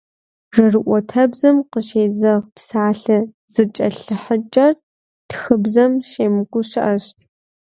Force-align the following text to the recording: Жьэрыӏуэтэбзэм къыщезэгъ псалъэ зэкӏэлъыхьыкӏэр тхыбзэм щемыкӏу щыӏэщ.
Жьэрыӏуэтэбзэм 0.53 1.57
къыщезэгъ 1.71 2.39
псалъэ 2.55 3.19
зэкӏэлъыхьыкӏэр 3.53 4.73
тхыбзэм 5.29 5.91
щемыкӏу 6.09 6.63
щыӏэщ. 6.69 7.05